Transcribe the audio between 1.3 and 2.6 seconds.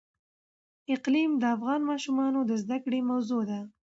د افغان ماشومانو د